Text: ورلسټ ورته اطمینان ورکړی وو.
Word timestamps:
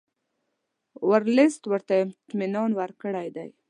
ورلسټ 1.09 1.61
ورته 1.71 1.93
اطمینان 1.99 2.71
ورکړی 2.79 3.27
وو. 3.35 3.45